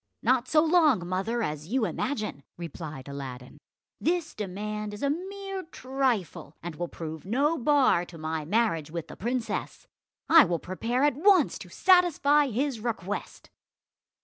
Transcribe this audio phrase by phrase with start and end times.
[0.23, 3.59] "Not so long, mother, as you imagine," replied Aladdin,
[3.99, 9.09] "This demand is a mere trifle, and will prove no bar to my marriage with
[9.09, 9.85] the princess.
[10.27, 13.51] I will prepare at once to satisfy his request."